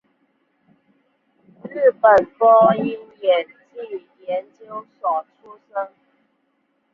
[1.61, 2.83] 日本播音
[3.21, 5.89] 演技研究所出身。